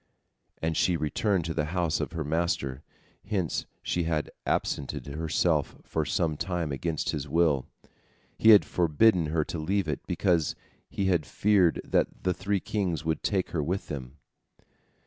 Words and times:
And 0.63 0.75
she 0.75 0.97
returned 0.97 1.45
to 1.45 1.53
the 1.53 1.65
house 1.77 1.99
of 1.99 2.13
her 2.13 2.23
master, 2.23 2.81
whence 3.29 3.67
she 3.83 4.05
had 4.05 4.31
absented 4.47 5.05
herself 5.05 5.77
for 5.83 6.05
some 6.05 6.37
time 6.37 6.71
against 6.71 7.11
his 7.11 7.29
will. 7.29 7.67
He 8.35 8.49
had 8.49 8.65
forbidden 8.65 9.27
her 9.27 9.45
to 9.45 9.59
leave 9.59 9.87
it, 9.87 9.99
because 10.07 10.55
he 10.89 11.05
had 11.05 11.23
feared 11.27 11.81
that 11.83 12.23
the 12.23 12.33
three 12.33 12.59
kings 12.59 13.05
would 13.05 13.21
take 13.21 13.51
her 13.51 13.61
with 13.61 13.89
them. 13.89 14.17